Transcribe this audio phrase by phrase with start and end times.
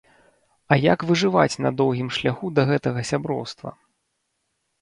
[0.73, 3.69] А як выжываць на доўгім шляху да гэтага сяброўства?!